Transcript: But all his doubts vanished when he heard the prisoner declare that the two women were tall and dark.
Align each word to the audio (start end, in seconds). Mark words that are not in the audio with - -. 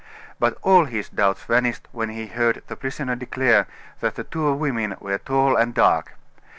But 0.39 0.57
all 0.63 0.85
his 0.85 1.09
doubts 1.09 1.43
vanished 1.43 1.87
when 1.91 2.09
he 2.09 2.25
heard 2.25 2.63
the 2.65 2.75
prisoner 2.75 3.15
declare 3.15 3.67
that 3.99 4.15
the 4.15 4.23
two 4.23 4.51
women 4.51 4.95
were 4.99 5.19
tall 5.19 5.55
and 5.55 5.75
dark. 5.75 6.13